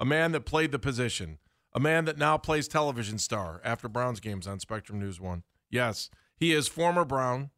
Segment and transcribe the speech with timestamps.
[0.00, 1.38] a man that played the position,
[1.74, 5.42] a man that now plays television star after Browns games on Spectrum News 1.
[5.70, 7.50] Yes, he is former Brown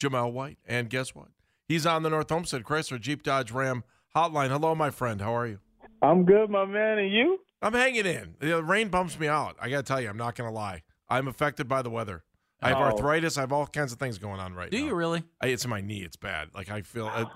[0.00, 0.58] Jamel White.
[0.66, 1.28] And guess what?
[1.66, 3.84] He's on the North Olmsted Chrysler Jeep Dodge Ram
[4.16, 4.48] hotline.
[4.48, 5.20] Hello, my friend.
[5.20, 5.58] How are you?
[6.00, 6.98] I'm good, my man.
[6.98, 7.38] And you?
[7.60, 8.36] I'm hanging in.
[8.38, 9.56] The rain bumps me out.
[9.60, 10.82] I got to tell you, I'm not going to lie.
[11.08, 12.22] I'm affected by the weather.
[12.62, 12.82] I have Oh.
[12.82, 13.36] arthritis.
[13.36, 14.82] I have all kinds of things going on right Do now.
[14.82, 15.24] Do you really?
[15.42, 16.02] I, it's in my knee.
[16.02, 16.48] It's bad.
[16.54, 17.08] Like I feel.
[17.16, 17.26] It,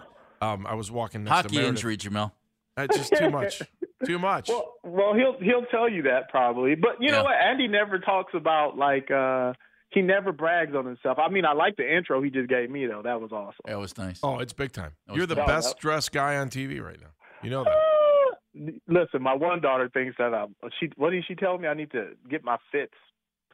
[0.40, 1.68] um, I was walking next to Hockey Meredith.
[1.76, 2.32] injury, Jamel.
[2.76, 3.62] It's just too much.
[4.04, 4.48] Too much.
[4.48, 6.74] Well, well, he'll he'll tell you that probably.
[6.74, 7.18] But you Yeah.
[7.18, 7.36] know what?
[7.36, 9.52] Andy never talks about like uh
[9.90, 11.18] he never brags on himself.
[11.20, 13.02] I mean, I like the intro he just gave me though.
[13.04, 13.60] That was awesome.
[13.64, 14.18] That was nice.
[14.24, 14.90] oh, it's big time.
[15.06, 15.46] That You're the fun.
[15.46, 17.10] best dressed guy on TV right now.
[17.44, 17.70] You know that.
[17.70, 21.68] Uh, Listen, my one daughter thinks that um she what did she tell me?
[21.68, 22.94] I need to get my fits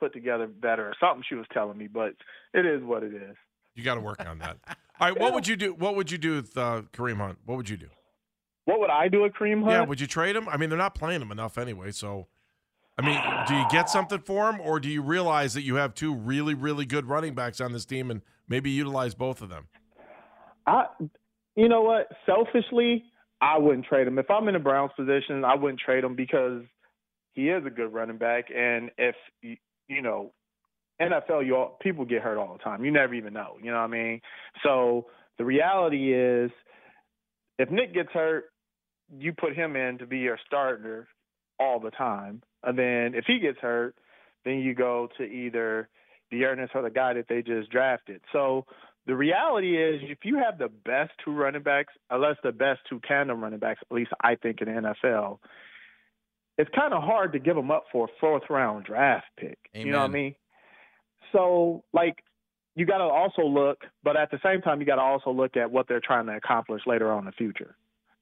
[0.01, 2.15] put together better or something she was telling me, but
[2.55, 3.37] it is what it is.
[3.75, 4.57] You got to work on that.
[4.99, 5.21] All right.
[5.21, 5.75] What would you do?
[5.75, 7.37] What would you do with uh, Kareem Hunt?
[7.45, 7.89] What would you do?
[8.69, 9.73] What would I do at Kareem Hunt?
[9.73, 9.85] Yeah.
[9.85, 10.47] Would you trade him?
[10.47, 11.91] I mean, they're not playing him enough anyway.
[11.91, 12.27] So,
[12.99, 15.95] I mean, do you get something for him, or do you realize that you have
[15.95, 19.69] two really, really good running backs on this team, and maybe utilize both of them?
[20.67, 20.85] I,
[21.57, 22.09] you know what?
[22.27, 23.05] Selfishly,
[23.41, 24.19] I wouldn't trade him.
[24.19, 26.61] If I'm in the Browns position, I wouldn't trade him because
[27.33, 28.49] he is a good running back.
[28.55, 29.57] And if you,
[29.89, 30.35] you know,
[31.01, 32.85] NFL, you all, people get hurt all the time.
[32.85, 33.57] You never even know.
[33.63, 34.21] You know what I mean?
[34.63, 35.07] So
[35.39, 36.51] the reality is,
[37.59, 38.45] if Nick gets hurt,
[39.17, 41.09] you put him in to be your starter
[41.59, 42.43] all the time.
[42.63, 43.95] And then if he gets hurt,
[44.45, 45.89] then you go to either
[46.31, 48.21] D'Ernest or the guy that they just drafted.
[48.33, 48.67] So
[49.07, 53.01] the reality is, if you have the best two running backs, unless the best two
[53.07, 55.39] tandem running backs, at least I think in the NFL,
[56.59, 59.59] it's kind of hard to give them up for a fourth round draft pick.
[59.73, 60.35] You know what I mean?
[61.33, 62.23] So, like,
[62.75, 65.57] you got to also look, but at the same time, you got to also look
[65.57, 67.77] at what they're trying to accomplish later on in the future.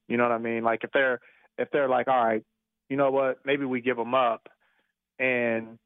[0.09, 0.63] You know what I mean?
[0.63, 1.21] Like, if they're
[1.59, 2.45] if they're like, all right,
[2.89, 4.49] you know what, maybe we give them up,
[5.19, 5.79] and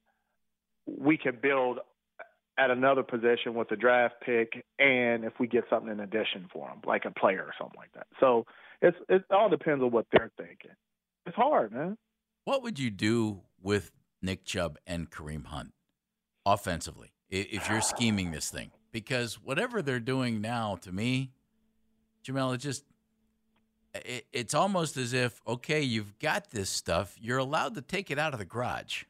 [0.86, 1.78] we can build
[2.58, 6.68] at another position with a draft pick, and if we get something in addition for
[6.68, 8.06] them, like a player or something like that.
[8.18, 8.44] So
[8.82, 10.72] it's it all depends on what they're thinking.
[11.26, 11.96] It's hard, man.
[12.44, 15.72] What would you do with Nick Chubb and Kareem Hunt
[16.44, 18.72] offensively if you're scheming this thing?
[18.92, 21.30] Because whatever they're doing now, to me,
[22.24, 22.84] Jamel, it just
[23.94, 28.18] it, it's almost as if okay, you've got this stuff, you're allowed to take it
[28.18, 29.04] out of the garage.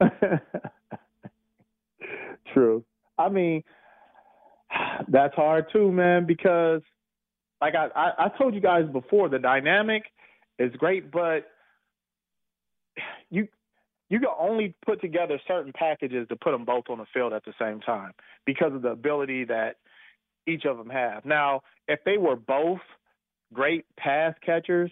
[2.52, 2.84] True.
[3.18, 3.62] I mean,
[5.08, 6.82] that's hard too, man, because
[7.60, 10.04] like I, I, I told you guys before, the dynamic
[10.58, 11.46] is great, but
[13.30, 13.48] you
[14.08, 17.44] you can only put together certain packages to put them both on the field at
[17.44, 18.12] the same time
[18.44, 19.76] because of the ability that
[20.46, 21.24] each of them have.
[21.24, 22.78] Now, if they were both
[23.52, 24.90] great pass catchers,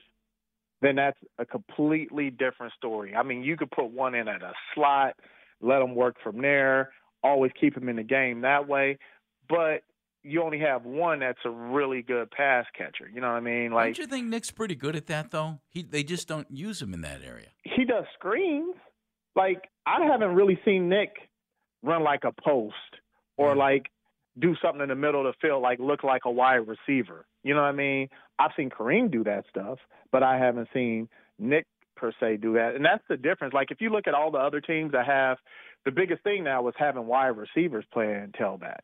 [0.82, 3.14] then that's a completely different story.
[3.14, 5.14] I mean, you could put one in at a slot,
[5.60, 6.92] let them work from there,
[7.22, 8.98] always keep them in the game that way.
[9.48, 9.82] But
[10.22, 13.10] you only have one that's a really good pass catcher.
[13.12, 13.72] You know what I mean?
[13.72, 15.58] Like Don't you think Nick's pretty good at that though?
[15.68, 17.48] He they just don't use him in that area.
[17.64, 18.74] he does screens.
[19.36, 21.10] Like I haven't really seen Nick
[21.82, 22.74] run like a post
[23.36, 23.90] or like
[24.38, 27.24] do something in the middle of the field, like look like a wide receiver.
[27.42, 28.08] You know what I mean?
[28.38, 29.78] I've seen Kareem do that stuff,
[30.10, 31.08] but I haven't seen
[31.38, 32.74] Nick per se do that.
[32.74, 33.54] And that's the difference.
[33.54, 35.38] Like if you look at all the other teams that have
[35.84, 38.80] the biggest thing now is having wide receivers playing tailback.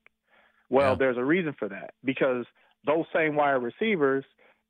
[0.68, 0.96] Well, Yeah.
[0.96, 2.46] there's a reason for that because
[2.86, 4.24] those same wide receivers,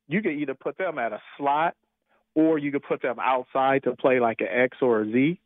[0.07, 1.75] you could either put them at a slot
[2.33, 5.39] or you could put them outside to play like an X or a Z.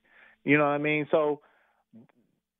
[0.45, 1.07] You know what I mean?
[1.11, 1.41] So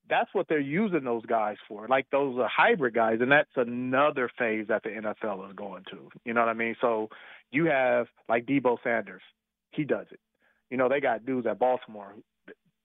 [0.09, 1.87] that's what they're using those guys for.
[1.87, 6.09] Like those are hybrid guys, and that's another phase that the NFL is going to.
[6.25, 6.75] You know what I mean?
[6.81, 7.09] So
[7.51, 9.21] you have like Deebo Sanders,
[9.71, 10.19] he does it.
[10.69, 12.13] You know, they got dudes at Baltimore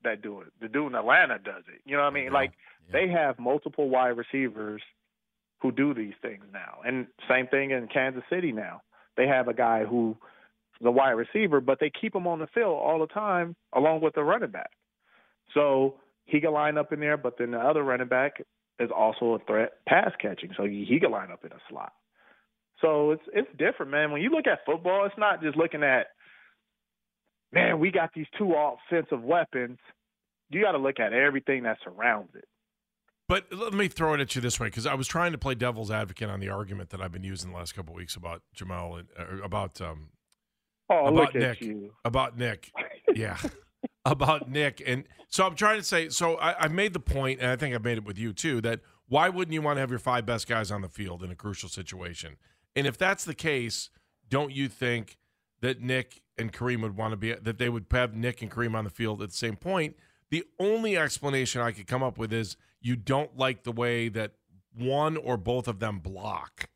[0.02, 0.48] that do it.
[0.60, 1.80] The dude in Atlanta does it.
[1.84, 2.24] You know what I mean?
[2.24, 2.32] Yeah.
[2.32, 2.52] Like
[2.86, 2.92] Yeah.
[2.92, 4.82] they have multiple wide receivers
[5.60, 6.78] who do these things now.
[6.86, 8.80] And same thing in Kansas City now.
[9.16, 10.16] They have a guy who
[10.80, 14.00] is a wide receiver, but they keep him on the field all the time along
[14.00, 14.70] with the running back.
[15.52, 15.96] So
[16.30, 18.42] he can line up in there, but then the other running back
[18.78, 21.92] is also a threat pass catching, so he he can line up in a slot.
[22.80, 24.10] So it's it's different, man.
[24.10, 26.06] When you look at football, it's not just looking at
[27.52, 29.78] man, we got these two offensive weapons.
[30.50, 32.44] You got to look at everything that surrounds it.
[33.28, 35.54] But let me throw it at you this way, because I was trying to play
[35.54, 38.42] devil's advocate on the argument that I've been using the last couple of weeks about
[38.54, 40.08] Jamal and uh, about um,
[40.92, 41.60] Oh, About look Nick.
[41.60, 41.92] you.
[42.04, 42.72] about Nick.
[43.14, 43.36] Yeah.
[44.04, 44.82] About Nick.
[44.86, 47.74] And so I'm trying to say, so I, I've made the point, and I think
[47.74, 50.24] I've made it with you too, that why wouldn't you want to have your five
[50.24, 52.36] best guys on the field in a crucial situation?
[52.76, 53.90] And if that's the case,
[54.28, 55.18] don't you think
[55.60, 58.74] that Nick and Kareem would want to be that they would have Nick and Kareem
[58.74, 59.96] on the field at the same point.
[60.30, 64.32] The only explanation I could come up with is you don't like the way that
[64.74, 66.68] one or both of them block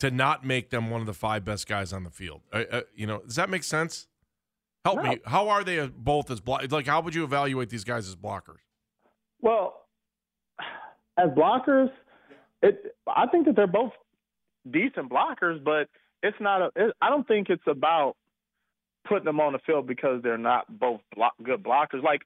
[0.00, 2.42] to not make them one of the five best guys on the field.
[2.52, 4.06] Uh, uh, you know, does that make sense?
[4.84, 5.02] Help No.
[5.10, 5.20] me.
[5.26, 6.62] How are they both as block?
[6.70, 8.58] Like, how would you evaluate these guys as blockers?
[9.40, 9.86] Well,
[11.18, 11.90] as blockers,
[12.62, 13.92] it I think that they're both
[14.70, 15.88] decent blockers, but
[16.22, 16.70] it's not a.
[16.76, 18.16] It, I don't think it's about
[19.06, 22.02] putting them on the field because they're not both block, good blockers.
[22.02, 22.22] Like,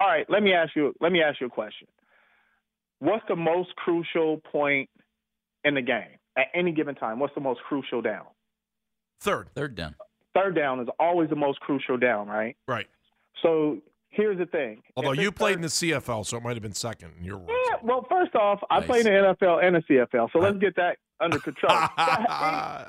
[0.00, 0.94] all right, let me ask you.
[1.00, 1.88] Let me ask you a question.
[3.00, 4.88] What's the most crucial point
[5.64, 7.18] in the game at any given time?
[7.18, 8.26] What's the most crucial down?
[9.20, 9.94] Third, Third down.
[10.38, 12.56] Third down is always the most crucial down, right?
[12.66, 12.86] right?
[13.42, 13.78] So
[14.10, 14.82] here's the thing.
[14.96, 17.52] Although you played in the CFL, so it might have been second in your words.
[17.68, 20.76] Yeah, well, first off, I played in the NFL and the CFL, so let's get
[20.76, 21.72] that under control.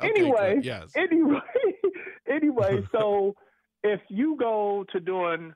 [0.01, 0.91] Anyway, yes.
[0.95, 1.39] anyway,
[2.29, 3.35] anyway, so
[3.83, 5.53] if you go to doing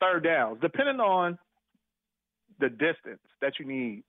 [0.00, 1.38] third downs, depending on
[2.58, 4.02] the distance that you need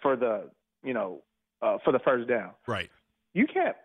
[0.00, 0.48] for the,
[0.84, 1.22] you know,
[1.60, 2.90] uh, for the first down, Right.
[3.34, 3.76] you can't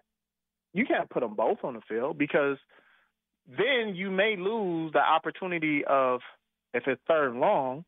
[0.74, 2.58] you can't put them both on the field because
[3.48, 6.22] then you may lose the opportunity of
[6.74, 7.86] if it's third and long,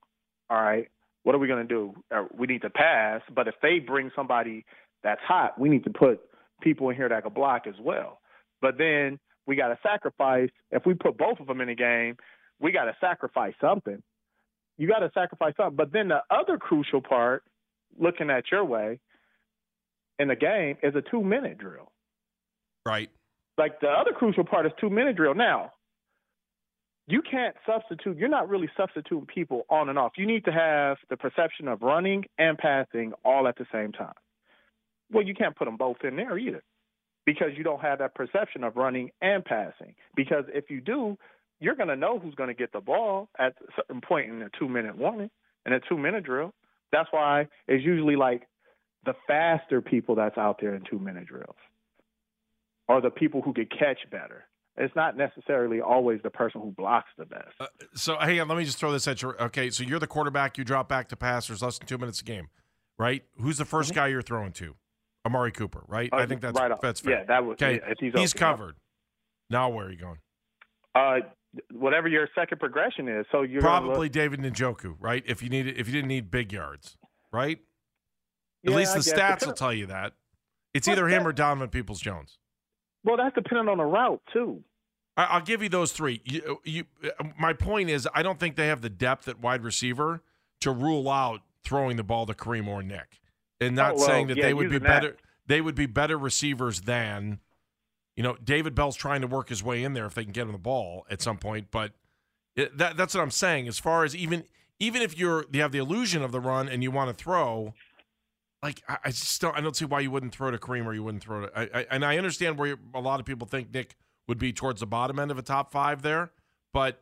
[0.50, 0.88] all right,
[1.24, 1.94] what are we going to do?
[2.14, 4.66] Uh, we need to pass, but if they bring somebody
[5.04, 6.22] that's hot, we need to put
[6.62, 8.20] people in here that can block as well.
[8.62, 10.50] But then we got to sacrifice.
[10.72, 12.18] If we put both of them in the game,
[12.60, 14.02] we got to sacrifice something.
[14.78, 15.76] You got to sacrifice something.
[15.76, 17.44] But then the other crucial part,
[17.98, 19.00] looking at your way,
[20.20, 21.92] in the game is a two minute drill.
[22.90, 23.10] Right.
[23.58, 25.36] Like the other crucial part is two minute drill.
[25.36, 25.74] Now,
[27.08, 28.18] you can't substitute.
[28.18, 30.14] You're not really substituting people on and off.
[30.18, 34.14] You need to have the perception of running and passing all at the same time.
[35.12, 36.64] Well, you can't put them both in there either
[37.26, 39.94] because you don't have that perception of running and passing.
[40.16, 41.18] Because if you do,
[41.60, 44.42] you're going to know who's going to get the ball at a certain point in
[44.42, 45.30] a two minute warning
[45.66, 46.54] and a two minute drill.
[46.92, 48.48] That's why it's usually like
[49.06, 51.56] the faster people that's out there in two minute drills
[52.90, 54.46] are the people who could catch better.
[54.78, 57.50] It's not necessarily always the person who blocks the best.
[57.60, 59.30] Uh, so hang on, let me just throw this at you.
[59.40, 60.58] Okay, so you're the quarterback.
[60.58, 61.48] You drop back to pass.
[61.48, 62.48] There's less than two minutes a game,
[62.98, 63.24] right?
[63.40, 64.76] Who's the 1st guy you're throwing to?
[65.26, 66.10] Amari Cooper, right?
[66.14, 66.72] I think that's Mm-hmm.
[66.72, 67.20] right that's fair.
[67.20, 67.82] Yeah, that was okay.
[67.86, 68.76] yeah, he's, he's covered.
[69.50, 70.20] Now where are you going?
[70.96, 71.18] Uh,
[71.74, 73.26] whatever your second progression is.
[73.32, 75.24] So you're Probably look- David Njoku, right?
[75.28, 76.98] If you needed, if you didn't need big yards,
[77.34, 77.60] right?
[78.64, 80.14] Yeah, At least the stats will tell you that.
[80.74, 82.38] It's either him or Donovan Peoples Jones.
[83.04, 84.64] Well, that's dependent on the route too.
[85.18, 86.22] I- I'll give you those three.
[86.24, 89.40] You, uh, you, uh, my point is, I don't think they have the depth at
[89.40, 90.22] wide receiver
[90.62, 93.20] to rule out throwing the ball to Kareem or Nick,
[93.60, 94.88] and not Oh, well, saying that yeah, they would be that.
[94.88, 95.18] better.
[95.48, 97.40] They would be better receivers than,
[98.16, 100.44] you know, David Bell's trying to work his way in there if they can get
[100.44, 101.68] him the ball at some point.
[101.72, 101.94] But
[102.56, 103.68] it, that, that's what I'm saying.
[103.68, 104.44] As far as even
[104.80, 107.74] even if you're you have the illusion of the run and you want to throw,
[108.62, 110.94] like I, I just don't I don't see why you wouldn't throw to Kareem or
[110.94, 111.52] you wouldn't throw to.
[111.58, 113.96] I, I, and I understand where a lot of people think Nick
[114.28, 116.32] would be towards the bottom end of a top five there,
[116.74, 117.02] but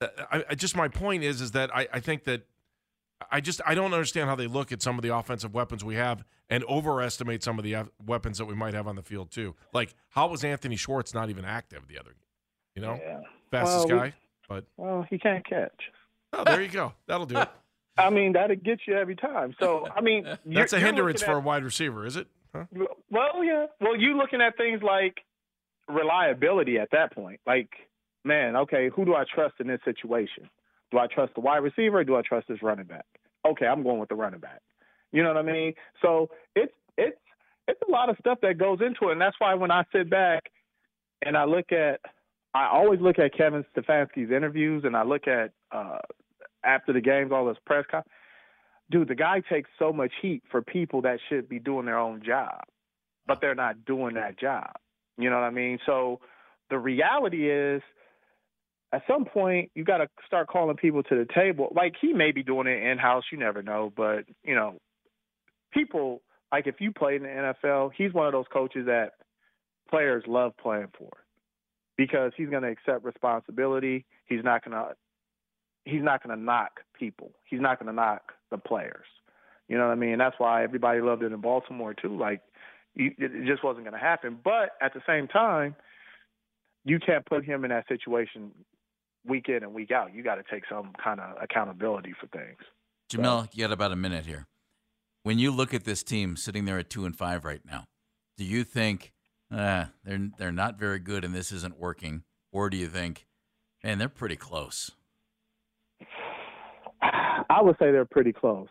[0.00, 2.42] uh, I, I just my point is is that I, I think that
[3.30, 5.94] I just I don't understand how they look at some of the offensive weapons we
[5.94, 9.54] have and overestimate some of the weapons that we might have on the field too.
[9.72, 12.14] Like how was Anthony Schwartz not even active the other,
[12.74, 13.20] you know, Yeah.
[13.50, 14.14] fastest Well, we- guy?
[14.48, 15.72] But Well, he can't catch.
[16.32, 16.92] oh, there you go.
[17.08, 17.48] That'll do it.
[17.98, 19.54] I mean, that'll get you every time.
[19.58, 22.28] So, I mean, That's a hindrance looking for a wide receiver, is it?
[22.54, 22.64] Huh?
[23.10, 23.66] Well, yeah.
[23.80, 25.18] Well, you looking at things like
[25.88, 27.40] reliability at that point.
[27.46, 27.70] Like,
[28.24, 30.48] man, okay, who do I trust in this situation?
[30.90, 33.06] Do I trust the wide receiver or do I trust this running back?
[33.46, 34.60] Okay, I'm going with the running back.
[35.12, 35.74] You know what I mean?
[36.02, 37.18] So it's it's
[37.68, 40.10] it's a lot of stuff that goes into it, and that's why when I sit
[40.10, 40.50] back
[41.24, 42.00] and I look at,
[42.54, 45.98] I always look at Kevin Stefanski's interviews, and I look at uh,
[46.66, 48.02] after the games, all this press con.
[48.90, 52.22] Dude, the guy takes so much heat for people that should be doing their own
[52.24, 52.60] job,
[53.26, 54.70] but they're not doing that job.
[55.18, 55.78] You know what I mean?
[55.86, 56.20] So
[56.70, 57.82] the reality is,
[58.92, 61.72] at some point, you got to start calling people to the table.
[61.74, 64.78] Like he may be doing it in house, you never know, but you know,
[65.72, 69.12] people like if you played in the NFL, he's one of those coaches that
[69.90, 71.10] players love playing for
[71.96, 74.04] because he's going to accept responsibility.
[74.26, 74.94] He's not going to
[75.86, 77.30] he's not going to knock people.
[77.44, 79.06] He's not going to knock the players.
[79.68, 80.18] You know what I mean?
[80.18, 82.16] That's why everybody loved it in Baltimore too.
[82.16, 82.42] Like
[82.94, 84.38] it just wasn't going to happen.
[84.42, 85.74] But at the same time,
[86.84, 88.52] you can't put him in that situation
[89.26, 90.14] week in and week out.
[90.14, 92.58] You got to take some kind of accountability for things.
[93.10, 94.46] Jamel, you got about a minute here.
[95.22, 97.84] When you look at this team sitting there at two and five right now,
[98.36, 99.12] do you think
[99.50, 103.26] uh, they're they're not very good and this isn't working, or do you think,
[103.82, 104.92] man, they're pretty close?
[107.02, 108.68] I would say they're pretty close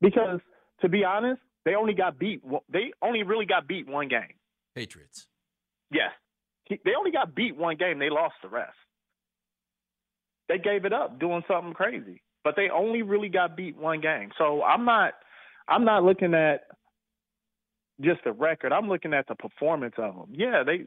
[0.00, 0.40] because,
[0.80, 2.42] to be honest, they only got beat.
[2.70, 4.34] They only really got beat one game.
[4.74, 5.26] Patriots.
[5.90, 6.10] Yes,
[6.68, 7.98] they only got beat one game.
[7.98, 8.76] They lost the rest.
[10.48, 14.30] They gave it up doing something crazy, but they only really got beat one game.
[14.38, 15.12] So I'm not,
[15.68, 16.62] I'm not looking at
[18.00, 18.72] just the record.
[18.72, 20.28] I'm looking at the performance of them.
[20.32, 20.86] Yeah, they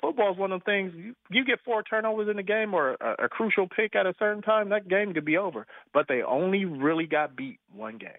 [0.00, 2.96] football is one of the things you, you get four turnovers in a game or
[3.00, 5.66] a, a crucial pick at a certain time, that game could be over.
[5.92, 8.10] But they only really got beat one game.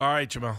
[0.00, 0.56] All right, Jamal.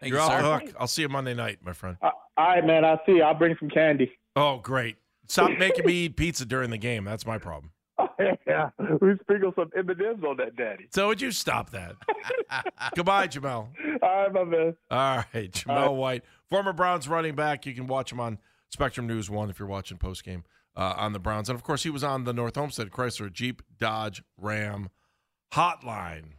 [0.00, 0.42] Thank You're you, off sir.
[0.42, 0.74] the hook.
[0.78, 1.96] I'll see you Monday night, my friend.
[2.02, 2.84] Uh, all right, man.
[2.84, 3.22] I'll see you.
[3.22, 4.12] I'll bring some candy.
[4.36, 4.96] Oh, great.
[5.28, 7.04] Stop making me eat pizza during the game.
[7.04, 7.70] That's my problem.
[7.98, 8.08] Oh,
[8.46, 8.70] yeah.
[9.00, 10.88] We sprinkle some M&M's on that, Daddy.
[10.92, 11.96] So would you stop that?
[12.96, 13.68] Goodbye, Jamal.
[14.02, 14.76] All right, my man.
[14.90, 17.64] All right, Jamal White, former Browns running back.
[17.66, 20.44] You can watch him on Spectrum News One if you're watching post game
[20.76, 23.62] uh, on the Browns, and of course he was on the North Olmsted Chrysler Jeep
[23.78, 24.90] Dodge Ram
[25.52, 26.32] Hotline.